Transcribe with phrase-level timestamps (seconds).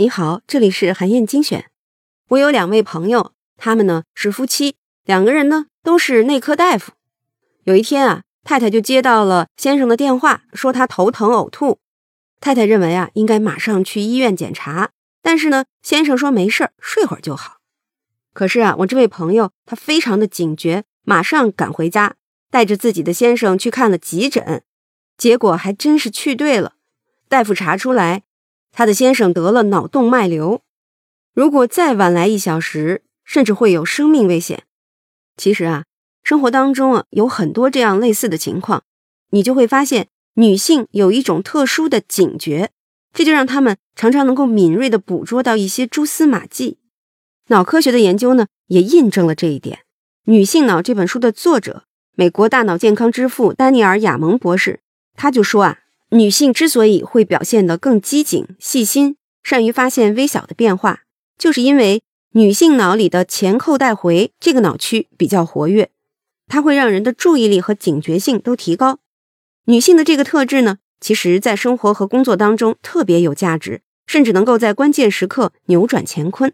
[0.00, 1.66] 你好，这里是韩燕精选。
[2.28, 6.92] 我有两位朋友，他们呢是夫妻，两个人呢都是内科大夫。
[7.64, 11.80] 有一天啊，太太就接到了先生的电话，说他头疼呕吐。
[12.40, 17.58] 太太认为啊，应该马上去医院检查，但是呢，先生说没事儿，睡会儿就好。
[18.32, 22.14] 可是啊，我这位朋友他非常的警觉，马上赶回家，
[22.50, 24.62] 带着自己的先生去看了急诊，
[25.18, 26.76] 结果还真是去对了，
[27.28, 28.22] 大夫查出来。
[28.72, 30.62] 他的先生得了脑动脉瘤，
[31.34, 34.64] 如果再晚来一小时，甚至会有生命危险。
[35.36, 35.84] 其实啊，
[36.22, 38.84] 生活当中啊有很多这样类似的情况，
[39.30, 42.70] 你就会发现女性有一种特殊的警觉，
[43.12, 46.78] 这就让他们常常能够敏锐地捕捉到一些蛛丝马迹。
[47.48, 49.78] 脑科学的研究呢，也印证了这一点。
[50.24, 54.80] 《女性脑》这本书的作者，美国大脑健康之父丹尼尔·亚蒙博士，
[55.16, 55.78] 他就说啊。
[56.12, 61.02] 女性之所以会表现得更机警、细心，善于发现微小的变化，
[61.38, 62.02] 就是因为
[62.32, 65.90] 女性脑里的前扣带回这个脑区比较活跃，
[66.48, 68.98] 它会让人的注意力和警觉性都提高。
[69.66, 76.52] 女性的这个特质呢，其实在生活和工作当中特别有价值，甚至能够在关键时刻扭转乾坤。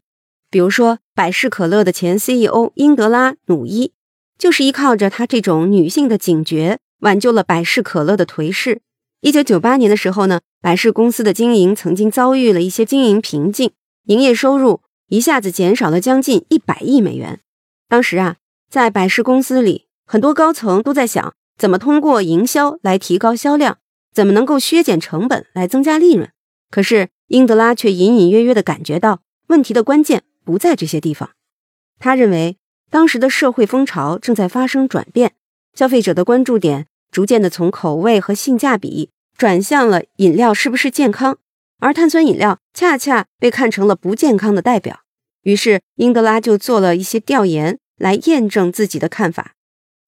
[0.51, 3.93] 比如说，百事可乐的前 CEO 英德拉·努伊，
[4.39, 8.83] 就是依靠着她这种女性的警觉，挽救了百事可乐的颓势。
[9.27, 13.73] 一九九八年的时候呢，百事公司的经营曾经遭遇了一些经营瓶颈，
[14.05, 17.41] 营业收入一下子减少了将近一百亿美元。
[17.89, 18.37] 当时啊，
[18.71, 23.79] 在百事公司里，很多高层都在想怎么通过营销来提高销量，
[24.15, 26.31] 怎么能够削减成本来增加利润。
[26.71, 31.31] 可是英德拉却隐隐约约地感觉到问题的关键不在这些地方。
[31.99, 32.59] 他认为，
[32.93, 35.33] 当时的社会风潮正在发生转变，
[35.75, 36.87] 消费者的关注点。
[37.13, 41.39] 逐渐的从口味和性价比转向了饮料是不是健康，
[41.79, 45.01] 而碳酸饮料恰恰被看成了不健康的代表。
[45.43, 49.53] 于是英德拉就做了一些调研来验证自己的看法，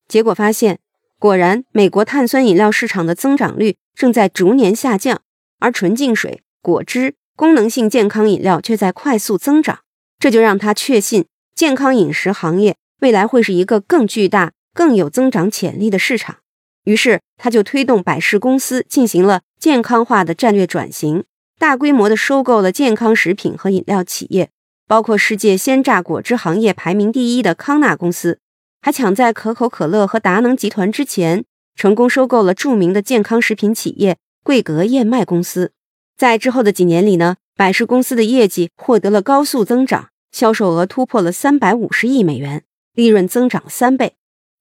[0.09, 0.79] 结果发现，
[1.19, 5.21] 果然美国碳酸饮料市场的增长率正在逐年下降，
[5.61, 9.81] 而纯净水、果汁、功能性健康饮料却在快速增长。
[10.19, 16.39] 这就让他确信，健康饮食行业未来会是一个更巨大、更有增长潜力的市场。
[16.85, 21.25] 于是，他就推动百事公司进行了健康化的战略转型，
[21.59, 24.51] 大规模的收购了健康食品和饮料企业，
[24.87, 28.39] 包括世界鲜榨果汁行业排名第一的康纳公司，
[28.81, 31.45] 还抢在可口可乐和达能集团之前，
[31.75, 35.73] 成功收购了著名的健康食品企业桂格燕麦公司。
[36.17, 44.15] 在之后的几年里呢，百事公司的业绩获得了高速增长，销售额突破了三百五十亿美元，利润增长三倍。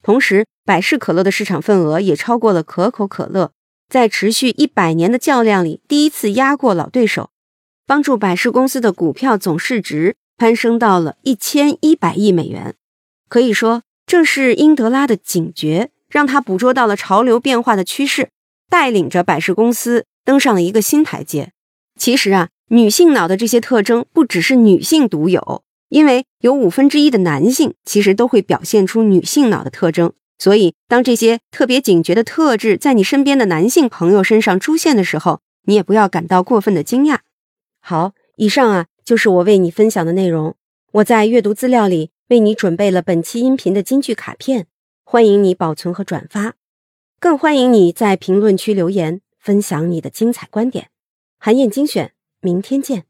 [0.07, 3.51] 同时，百事可乐的市场份额也超过了可口可乐，
[3.89, 7.31] 在持续一百年的较量里，第一次压过老对手，
[7.85, 12.75] 帮助百事公司的股票总市值攀升到了一千一百亿美元。
[13.27, 18.29] 可以说，正是英德拉的警觉，让他捕捉到了潮流变化的趋势，
[18.69, 21.51] 带领着百事公司登上了一个新台阶。
[21.99, 25.63] 其实啊，女性脑的这些特征不只是女性独有。
[25.89, 37.19] 因为有五分之一的男性其实都会表现出女性脑的特征，所以当这些特别警觉的特质在你身边的男性朋友身上出现的时候，你也不要感到过分的惊讶。
[37.79, 40.55] 好，以上啊就是我为你分享的内容。
[40.93, 44.67] 我在阅读资料里为你准备了本期音频的金句卡片，
[45.03, 46.55] 欢迎你保存和转发，
[47.19, 50.89] 更欢迎你在评论区留言分享你的精彩观点。
[51.39, 52.11] 韩燕精选，
[52.41, 53.06] 明天见。